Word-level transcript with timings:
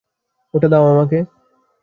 ওটা 0.53 0.67
দাও 0.67 0.85
আমাকে। 0.93 1.19